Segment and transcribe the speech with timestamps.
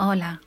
[0.00, 0.40] Hola.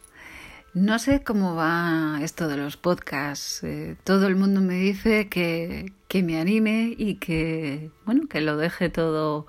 [0.73, 3.62] No sé cómo va esto de los podcasts.
[3.66, 8.56] Eh, todo el mundo me dice que, que me anime y que, bueno, que lo
[8.56, 9.46] deje todo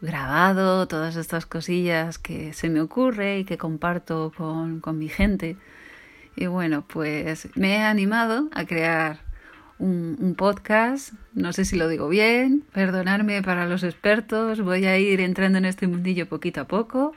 [0.00, 5.56] grabado, todas estas cosillas que se me ocurre y que comparto con, con mi gente.
[6.36, 9.18] Y bueno, pues me he animado a crear
[9.80, 11.12] un, un, podcast.
[11.32, 14.60] No sé si lo digo bien, perdonarme para los expertos.
[14.60, 17.16] Voy a ir entrando en este mundillo poquito a poco.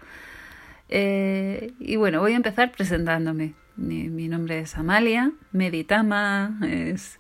[0.90, 3.54] Eh, y bueno, voy a empezar presentándome.
[3.76, 7.20] Mi, nombre es Amalia, Meditama es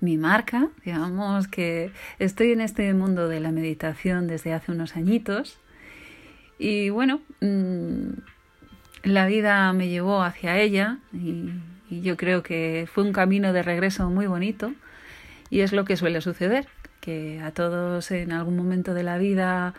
[0.00, 5.58] mi marca, digamos que estoy en este mundo de la meditación desde hace unos añitos
[6.58, 8.12] y bueno, mmm,
[9.02, 14.08] la vida me llevó hacia ella y yo creo que fue un camino de regreso
[14.08, 14.72] muy bonito
[15.50, 16.68] y es lo que suele suceder,
[17.00, 19.74] que a todos en algún momento de la vida,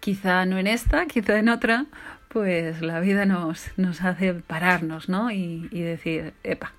[0.00, 1.86] quizá no en esta, quizá en otra,
[2.34, 5.30] pues la vida nos, nos hace pararnos, ¿no?
[5.30, 6.72] Y, decir, epa,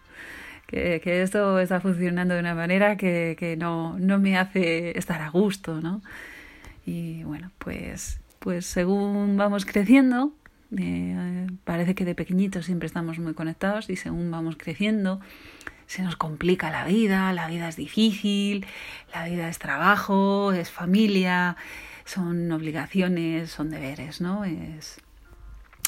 [0.67, 5.29] que, esto está funcionando de una manera que, que no, no me hace estar a
[5.29, 6.01] gusto, ¿no?
[6.85, 10.33] Y bueno, pues, pues según vamos creciendo,
[10.77, 15.21] eh, parece que de pequeñitos siempre estamos muy conectados y según vamos creciendo
[15.87, 18.65] se nos complica la vida, la vida es difícil,
[19.13, 21.55] la vida es trabajo, es familia,
[22.03, 24.45] son obligaciones, son deberes, ¿no?
[24.45, 24.99] Es,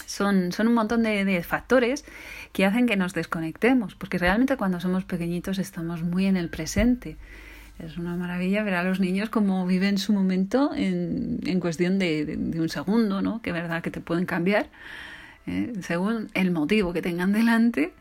[0.08, 2.06] son, son un montón de, de, factores
[2.54, 7.18] que hacen que nos desconectemos, porque realmente cuando somos pequeñitos estamos muy en el presente.
[7.78, 12.26] Es una maravilla ver a los niños cómo viven su momento en, en cuestión de,
[12.26, 13.42] de, de, un segundo, ¿no?
[13.42, 14.70] Que verdad que te pueden cambiar
[15.46, 15.74] ¿eh?
[15.82, 17.94] según el motivo que tengan delante.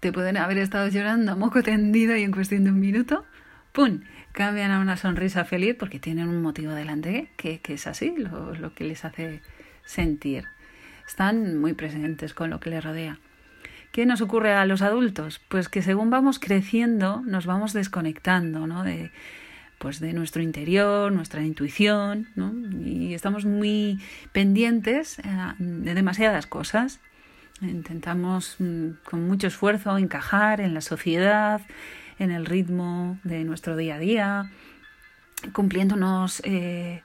[0.00, 3.24] Te pueden haber estado llorando a moco tendido y en cuestión de un minuto,
[3.72, 4.00] ¡pum!
[4.32, 8.54] cambian a una sonrisa feliz porque tienen un motivo delante que, que es así, lo,
[8.56, 9.40] lo que les hace
[9.84, 10.44] sentir
[11.06, 13.18] están muy presentes con lo que les rodea.
[13.92, 15.40] ¿Qué nos ocurre a los adultos?
[15.48, 18.82] Pues que según vamos creciendo nos vamos desconectando ¿no?
[18.82, 19.12] de,
[19.78, 22.52] pues de nuestro interior, nuestra intuición, ¿no?
[22.84, 24.00] y estamos muy
[24.32, 25.18] pendientes
[25.58, 27.00] de demasiadas cosas.
[27.60, 28.56] Intentamos
[29.04, 31.60] con mucho esfuerzo encajar en la sociedad,
[32.18, 34.50] en el ritmo de nuestro día a día,
[35.52, 37.02] cumpliéndonos eh,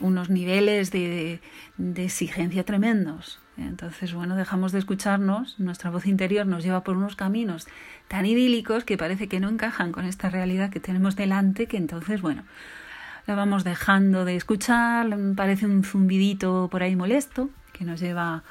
[0.00, 1.40] unos niveles de,
[1.76, 3.40] de, exigencia tremendos.
[3.56, 7.66] Entonces, bueno, dejamos de escucharnos, nuestra voz interior nos lleva por unos caminos
[8.08, 12.22] tan idílicos que parece que no encajan con esta realidad que tenemos delante, que entonces,
[12.22, 12.44] bueno,
[13.26, 18.42] la vamos dejando de escuchar, parece un zumbidito por ahí molesto que nos lleva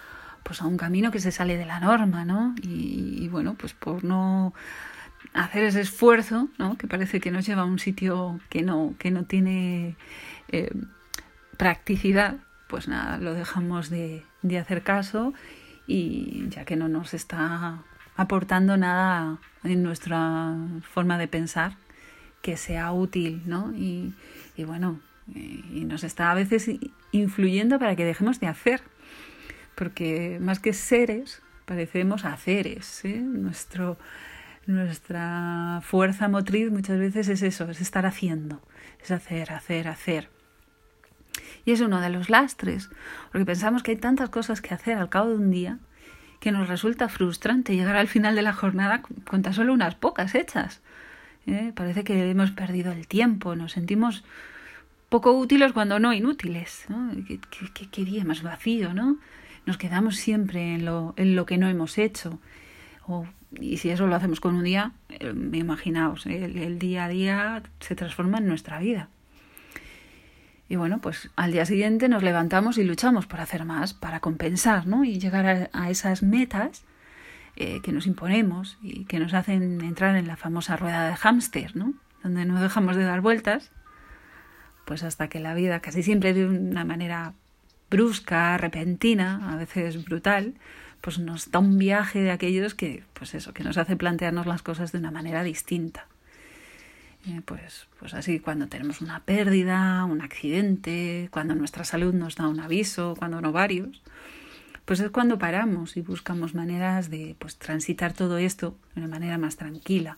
[0.44, 2.56] pues a un camino que se sale de la norma, ¿no?
[2.61, 4.53] Y, y bueno, pues por no
[5.34, 6.78] hacer ese esfuerzo, ¿no?
[6.78, 9.95] Que parece que nos lleva a un sitio que no, que no tiene
[10.51, 10.72] eh,
[11.57, 15.34] practicidad, pues nada, lo dejamos de, de, hacer caso
[15.88, 17.84] y ya que no nos está
[18.16, 21.78] aportando nada en nuestra forma de pensar
[22.41, 23.73] que sea útil, ¿no?
[23.75, 24.13] Y,
[24.57, 26.69] y bueno, y nos está a veces
[27.11, 28.81] influyendo para que dejemos de hacer,
[29.75, 33.19] porque más que seres, parecemos haceres, ¿eh?
[33.19, 33.97] Nuestro,
[34.66, 38.61] nuestra fuerza motriz muchas veces es eso, es estar haciendo,
[39.01, 40.29] es hacer, hacer, hacer.
[41.66, 42.89] Y es uno de los lastres,
[43.31, 45.79] porque pensamos que hay tantas cosas que hacer al cabo de un día
[46.41, 50.33] que nos resulta frustrante llegar al final de la jornada con tan solo unas pocas
[50.33, 50.81] hechas.
[51.45, 51.72] ¿Eh?
[51.75, 54.23] Parece que hemos perdido el tiempo, nos sentimos
[55.09, 56.85] poco útiles cuando no inútiles.
[57.91, 59.17] ¿Qué, día más vacío, ¿no?
[59.67, 62.39] Nos quedamos siempre en lo, en lo que no hemos hecho.
[63.59, 67.95] Y si eso lo hacemos con un día, eh, imaginaos, el día a día se
[67.95, 69.09] transforma en nuestra vida.
[70.72, 74.88] Y bueno, pues al día siguiente nos levantamos y luchamos por hacer más, para compensar,
[74.88, 75.04] ¿no?
[75.04, 76.86] Y llegar a, esas metas
[77.58, 81.76] eh, que nos imponemos y que nos hacen entrar en la famosa rueda de hámster,
[81.76, 81.94] ¿no?
[82.24, 83.70] Donde no dejamos de dar vueltas,
[84.86, 87.34] pues hasta que la vida, casi siempre de una manera
[87.90, 90.53] brusca, repentina, a veces brutal,
[91.02, 94.62] pues nos da un viaje de aquellos que, pues eso, que nos hace plantearnos las
[94.62, 96.08] cosas de una manera distinta.
[97.28, 102.47] Eh, pues, pues así cuando tenemos una pérdida, un accidente, cuando nuestra salud nos da
[102.47, 104.02] un aviso, cuando no varios,
[104.85, 109.38] pues es cuando paramos y buscamos maneras de pues, transitar todo esto de una manera
[109.38, 110.18] más tranquila.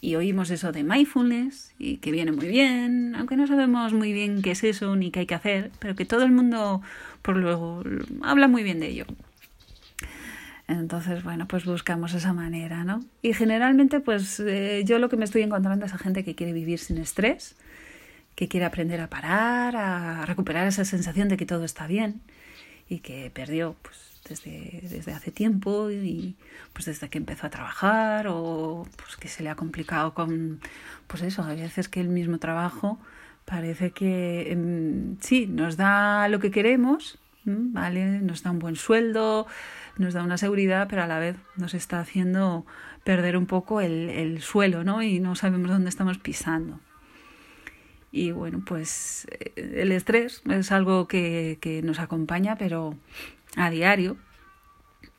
[0.00, 4.42] Y oímos eso de mindfulness y que viene muy bien, aunque no sabemos muy bien
[4.42, 6.82] qué es eso ni qué hay que hacer, pero que todo el mundo
[7.22, 7.82] por luego
[8.22, 9.06] habla muy bien de ello.
[10.68, 13.04] Entonces, bueno, pues buscamos esa manera, ¿no?
[13.22, 16.52] Y generalmente, pues eh, yo lo que me estoy encontrando es a gente que quiere
[16.52, 17.56] vivir sin estrés,
[18.34, 22.20] que quiere aprender a parar, a recuperar esa sensación de que todo está bien
[22.88, 26.36] y que perdió pues desde, desde hace tiempo y
[26.72, 30.60] pues desde que empezó a trabajar o pues que se le ha complicado con
[31.06, 32.98] pues eso, a veces que el mismo trabajo
[33.44, 38.20] parece que em, sí, nos da lo que queremos, ¿vale?
[38.20, 39.46] Nos da un buen sueldo,
[39.98, 42.66] nos da una seguridad, pero a la vez nos está haciendo
[43.04, 45.02] perder un poco el, el suelo, ¿no?
[45.02, 46.80] Y no sabemos dónde estamos pisando.
[48.12, 52.96] Y bueno, pues eh, el estrés es algo que, que nos acompaña, pero
[53.56, 54.16] a diario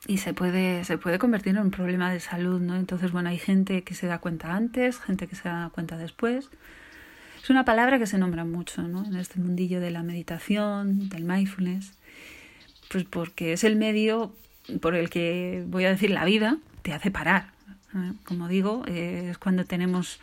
[0.06, 2.76] y se puede, se puede convertir en un problema de salud, ¿no?
[2.76, 6.50] Entonces, bueno, hay gente que se da cuenta antes, gente que se da cuenta después.
[7.42, 9.04] Es una palabra que se nombra mucho, ¿no?
[9.04, 11.92] En este mundillo de la meditación, del mindfulness,
[12.90, 14.34] pues porque es el medio
[14.80, 17.52] por el que, voy a decir, la vida te hace parar.
[18.24, 20.20] Como digo, eh, es cuando tenemos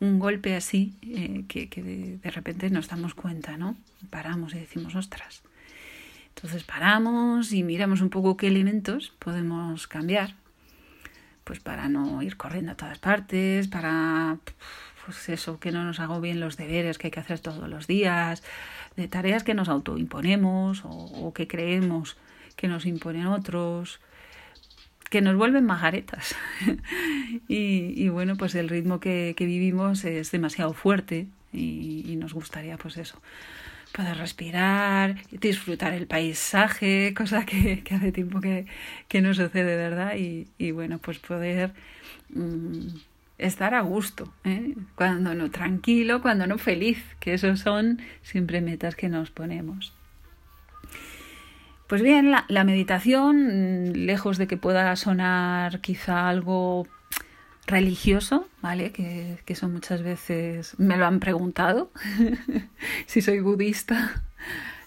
[0.00, 3.76] un golpe así eh, que, de repente nos damos cuenta, ¿no?
[4.08, 5.42] Paramos y decimos, ostras,
[6.28, 10.34] entonces paramos y miramos un poco qué elementos podemos cambiar,
[11.44, 14.38] pues para no ir corriendo a todas partes, para
[15.04, 17.86] pues eso, que no nos hago bien los deberes que hay que hacer todos los
[17.86, 18.42] días,
[18.96, 22.16] de tareas que nos autoimponemos o, o que creemos
[22.60, 24.00] que nos imponen otros,
[25.08, 26.36] que nos vuelven majaretas.
[27.48, 32.98] y, y, bueno, pues el ritmo que, vivimos es demasiado fuerte y, nos gustaría pues
[32.98, 33.18] eso,
[33.92, 38.66] poder respirar, disfrutar el paisaje, cosa que, hace tiempo que,
[39.22, 40.16] no sucede, ¿verdad?
[40.16, 41.72] Y, bueno, pues poder
[42.28, 42.88] mmm,
[43.38, 44.74] estar a gusto, ¿eh?
[44.96, 49.94] cuando no tranquilo, cuando no feliz, que esos son siempre metas que nos ponemos.
[51.90, 56.86] Pues bien, la, meditación, lejos de que pueda sonar quizá algo
[57.66, 58.92] religioso, ¿vale?
[58.92, 61.90] Que, que eso muchas veces me lo han preguntado,
[63.06, 64.22] si soy budista.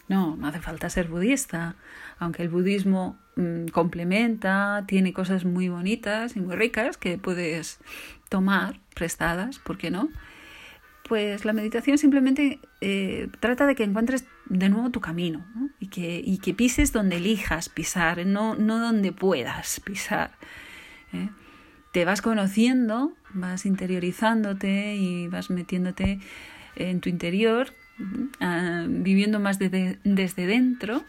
[0.07, 1.75] No, no hace falta ser budista,
[2.19, 7.79] aunque el budismo mmm, complementa, tiene cosas muy bonitas y muy ricas que puedes
[8.29, 10.07] tomar prestadas, ¿por qué no?
[11.07, 15.69] Pues la meditación simplemente eh, trata de que encuentres de nuevo tu camino ¿no?
[15.79, 20.31] y, que, y que pises donde elijas pisar, no, no donde puedas pisar.
[21.11, 21.29] ¿eh?
[21.94, 26.19] te vas conociendo, vas interiorizándote y vas metiéndote
[26.75, 27.67] en tu interior,
[28.00, 31.03] uh, viviendo más de, desde dentro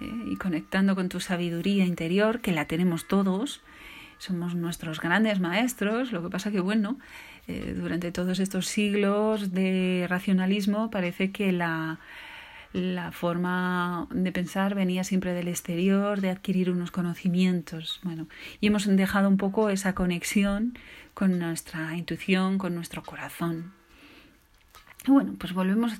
[0.00, 3.62] eh, y conectando con tu sabiduría interior, que la tenemos todos.
[4.22, 6.96] Somos nuestros grandes maestros, lo que pasa que, bueno,
[7.48, 11.98] eh, durante todos estos siglos de racionalismo parece que la,
[12.72, 17.98] la forma de pensar venía siempre del exterior, de adquirir unos conocimientos.
[18.04, 18.28] Bueno,
[18.60, 20.78] y hemos dejado un poco esa conexión
[21.14, 23.72] con nuestra intuición, con nuestro corazón.
[25.04, 25.94] Y bueno, pues volvemos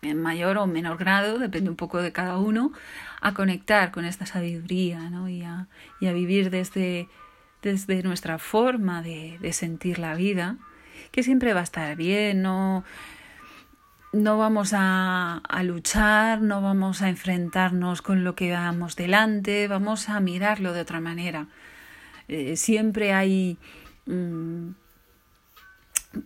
[0.00, 2.72] en mayor o menor grado, depende un poco de cada uno,
[3.20, 5.28] a conectar con esta sabiduría ¿no?
[5.28, 5.66] y, a,
[6.00, 7.06] y a vivir desde,
[7.62, 10.56] desde nuestra forma de, sentir la vida,
[11.10, 12.84] que siempre va a estar bien, no
[14.12, 20.18] no vamos a, luchar, no vamos a enfrentarnos con lo que vamos delante, vamos a
[20.18, 21.46] mirarlo de otra manera.
[22.26, 23.56] Eh, siempre hay
[24.06, 24.70] mmm,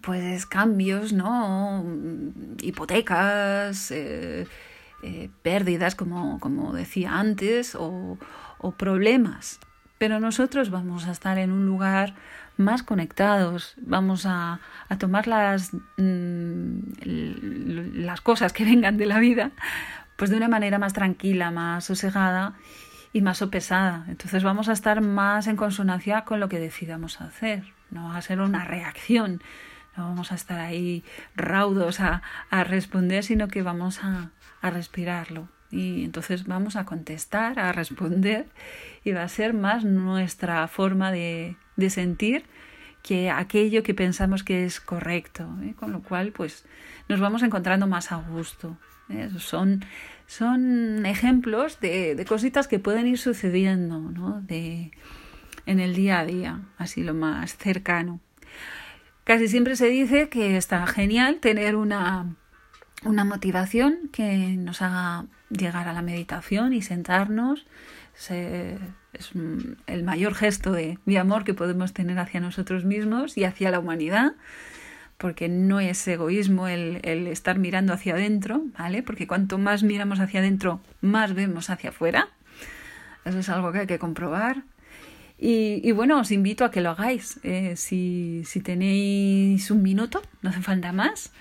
[0.01, 1.85] pues cambios, ¿no?
[2.63, 4.47] Hipotecas, eh,
[5.03, 8.17] eh, pérdidas, como, como decía antes, o
[8.79, 9.61] problemas.
[9.99, 12.15] Pero nosotros vamos a estar en un lugar
[12.57, 16.79] más conectados, vamos a, a tomar las, mmm,
[18.05, 19.51] las cosas que vengan de la vida
[20.17, 22.55] pues de una manera más tranquila, más sosegada
[23.13, 24.05] y más sopesada.
[24.09, 28.23] Entonces vamos a estar más en consonancia con lo que decidamos hacer, no va a
[28.23, 29.43] ser una reacción,
[29.97, 31.05] no vamos a estar ahí
[31.37, 34.31] raudos a, a responder, sino que vamos a,
[34.61, 35.49] a respirarlo.
[35.75, 38.47] Y entonces vamos a contestar, a responder,
[39.03, 42.45] y va a ser más nuestra forma de, de sentir
[43.03, 45.75] que aquello que pensamos que es correcto, ¿eh?
[45.77, 46.65] con lo cual pues
[47.09, 48.79] nos vamos encontrando más a gusto.
[49.11, 49.29] ¿eh?
[49.39, 49.85] Son,
[50.27, 54.41] son ejemplos de, de, cositas que pueden ir sucediendo ¿no?
[54.41, 54.93] de,
[55.67, 58.21] en el día a día, así lo más cercano.
[59.25, 62.37] Casi siempre se dice que está genial tener una,
[63.05, 67.67] una motivación que nos haga llegar a la meditación y sentarnos,
[68.15, 68.79] se,
[69.13, 69.31] es
[69.87, 73.79] el mayor gesto de, de amor que podemos tener hacia nosotros mismos y hacia la
[73.79, 74.33] humanidad,
[75.19, 79.03] porque no es egoísmo el, el estar mirando hacia adentro, ¿vale?
[79.03, 82.29] Porque cuanto más miramos hacia adentro, más vemos hacia afuera.
[83.25, 84.65] Eso es algo que hay que comprobar.
[85.39, 87.41] Y, y bueno, os invito a que lo hagáis.
[87.43, 91.33] Eh, si, si tenéis un minuto, no hace falta más,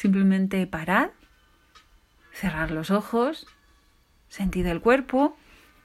[0.00, 1.10] simplemente parad,
[2.32, 3.46] cerrar los ojos,
[4.28, 5.36] sentid el cuerpo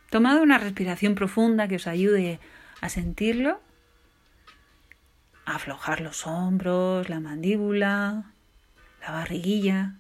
[0.10, 2.40] Tomad una respiración profunda que os ayude
[2.80, 3.60] a sentirlo,
[5.46, 8.32] aflojar los hombros, la mandíbula,
[9.02, 9.96] la barriguilla.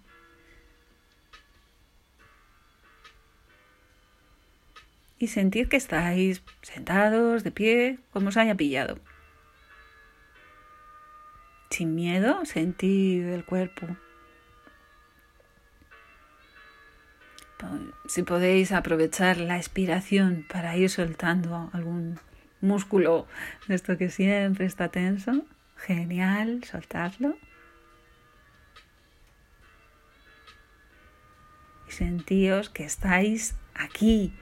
[5.17, 9.00] Y sentir que estáis sentados, de pie, como os haya pillado.
[11.72, 13.98] Sin miedo, sentir el cuerpo.
[18.07, 22.19] Si podéis aprovechar la expiración para ir soltando algún
[22.62, 23.27] músculo
[23.67, 25.45] de esto que siempre está tenso,
[25.75, 27.38] genial, soltarlo.
[31.88, 34.33] Y sentíos que estáis aquí,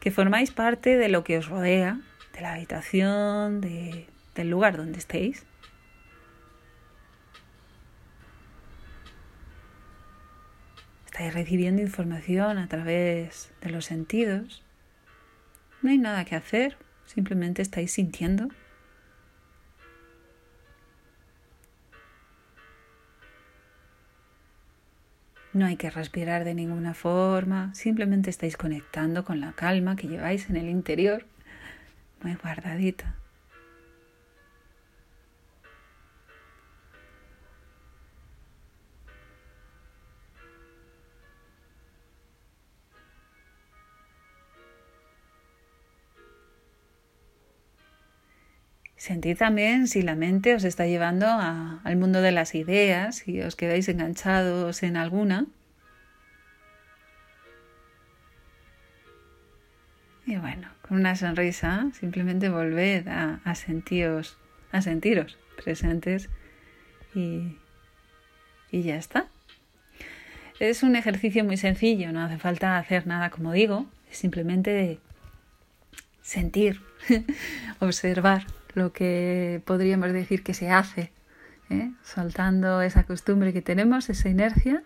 [0.00, 2.00] que formáis parte de lo que os rodea,
[2.32, 5.44] de la habitación, de, del lugar donde estéis.
[11.12, 14.64] Estáis recibiendo información a través de los sentidos.
[15.82, 18.48] No hay nada que hacer, simplemente estáis sintiendo.
[25.52, 30.48] No hay que respirar de ninguna forma, simplemente estáis conectando con la calma que lleváis
[30.48, 31.26] en el interior,
[32.22, 33.21] muy guardadita.
[49.02, 53.56] Sentid también si la mente os está llevando al mundo de las ideas y os
[53.56, 55.46] quedáis enganchados en alguna.
[60.24, 64.38] Y bueno, con una sonrisa, simplemente volved a, sentiros,
[64.70, 66.28] a sentiros presentes
[67.12, 67.56] y,
[68.70, 69.26] y ya está.
[70.60, 75.00] Es un ejercicio muy sencillo, no hace falta hacer nada como digo, es simplemente
[76.22, 76.80] sentir,
[77.80, 81.12] observar lo que podríamos decir que se hace,
[81.70, 81.90] ¿eh?
[82.02, 84.82] soltando esa costumbre que tenemos, esa inercia,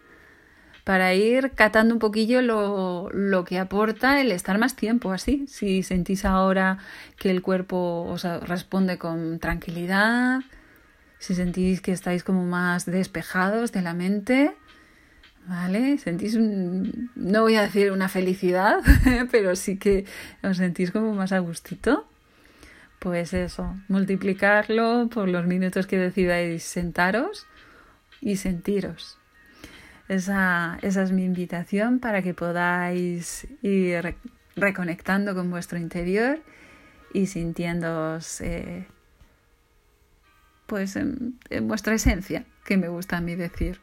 [0.84, 5.44] para ir catando un poquillo lo, lo, que aporta el estar más tiempo así.
[5.48, 6.78] Si sentís ahora
[7.18, 10.42] que el cuerpo os responde con tranquilidad,
[11.18, 14.52] si sentís que estáis como más despejados de la mente,
[15.48, 15.98] ¿vale?
[15.98, 18.80] Sentís, no voy a decir una felicidad,
[19.32, 20.04] pero sí que
[20.44, 22.06] os sentís como más a gustito
[23.06, 27.46] pues eso, multiplicarlo por los minutos que decidáis sentaros
[28.20, 29.16] y sentiros.
[30.08, 34.16] Esa, esa es mi invitación para que podáis ir
[34.56, 36.40] reconectando con vuestro interior
[37.14, 38.88] y sintiéndoos eh,
[40.66, 43.80] pues en, en vuestra esencia, que me gusta a mí decir.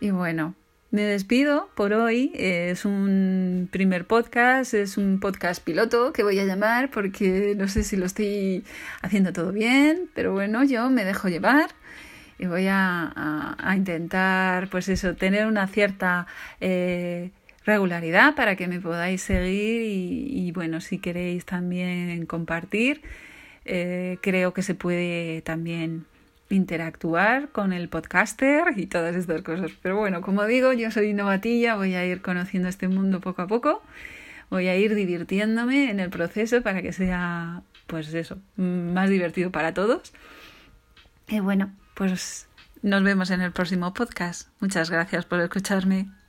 [0.00, 0.54] Y bueno,
[0.92, 2.30] me despido por hoy.
[2.34, 7.82] Es un primer podcast, es un podcast piloto que voy a llamar porque no sé
[7.82, 8.62] si lo estoy
[9.00, 11.70] haciendo todo bien, pero bueno, yo me dejo llevar
[12.38, 16.26] y voy a, intentar, pues eso, tener una cierta
[16.60, 17.30] eh,
[17.64, 23.00] regularidad para que me podáis seguir y, bueno, si queréis también compartir,
[23.64, 26.04] eh, creo que se puede también
[26.52, 29.72] interactuar con el podcaster y todas estas cosas.
[29.82, 33.46] Pero bueno, como digo, yo soy novatilla, voy a ir conociendo este mundo poco a
[33.46, 33.82] poco,
[34.50, 39.74] voy a ir divirtiéndome en el proceso para que sea, pues eso, más divertido para
[39.74, 40.12] todos.
[41.28, 42.48] Y bueno, pues
[42.82, 44.48] nos vemos en el próximo podcast.
[44.60, 46.21] Muchas gracias por escucharme.